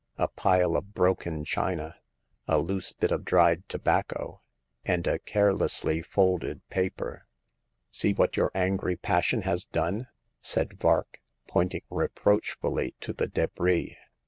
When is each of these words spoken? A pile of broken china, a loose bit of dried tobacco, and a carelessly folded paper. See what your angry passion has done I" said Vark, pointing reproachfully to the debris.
A 0.17 0.27
pile 0.29 0.75
of 0.75 0.95
broken 0.95 1.45
china, 1.45 1.93
a 2.47 2.57
loose 2.57 2.91
bit 2.91 3.11
of 3.11 3.23
dried 3.23 3.69
tobacco, 3.69 4.41
and 4.83 5.05
a 5.05 5.19
carelessly 5.19 6.01
folded 6.01 6.67
paper. 6.69 7.27
See 7.91 8.11
what 8.11 8.35
your 8.35 8.49
angry 8.55 8.95
passion 8.95 9.43
has 9.43 9.63
done 9.63 10.07
I" 10.07 10.07
said 10.41 10.79
Vark, 10.79 11.21
pointing 11.47 11.83
reproachfully 11.91 12.95
to 13.01 13.13
the 13.13 13.27
debris. 13.27 13.95